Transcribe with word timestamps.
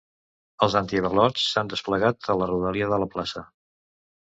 Els 0.67 0.77
antiavalots 0.79 1.43
s’han 1.51 1.69
desplegat 1.75 2.31
a 2.35 2.39
la 2.41 2.49
rodalia 2.55 2.91
de 2.95 3.01
la 3.07 3.11
plaça. 3.15 3.47